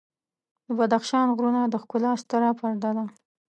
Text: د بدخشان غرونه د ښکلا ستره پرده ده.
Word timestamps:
د 0.65 0.67
بدخشان 0.79 1.27
غرونه 1.35 1.61
د 1.67 1.73
ښکلا 1.83 2.11
ستره 2.23 2.49
پرده 2.59 2.91
ده. 2.97 3.05